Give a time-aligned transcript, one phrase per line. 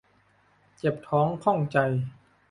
[0.77, 1.77] เจ็บท้องข้องใจ